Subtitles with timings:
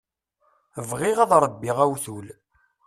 [0.89, 2.27] Bɣiɣ ad ṛebbiɣ awtul.